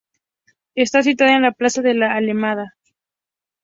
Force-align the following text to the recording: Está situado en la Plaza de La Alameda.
Está 0.73 1.03
situado 1.03 1.35
en 1.35 1.43
la 1.43 1.51
Plaza 1.51 1.83
de 1.83 1.93
La 1.93 2.15
Alameda. 2.15 2.75